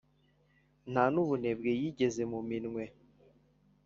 nta 0.91 1.03
n' 1.13 1.19
ubunebwe 1.23 1.69
yigeze 1.79 2.21
mu 2.31 2.39
minwe; 2.49 2.83